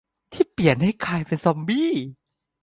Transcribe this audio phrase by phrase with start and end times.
[0.33, 1.91] ที่เปลี่ยนให้กลายเป็นซอมบี้